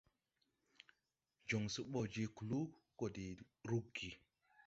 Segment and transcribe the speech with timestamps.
[1.47, 2.65] Jon se bɔ jɛ kluu
[2.97, 3.25] gɔ de
[3.69, 4.09] ruggi.